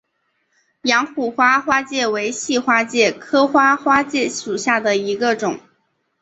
[0.81, 5.59] 阳虎花花介为细花介科花花介属下的一个种。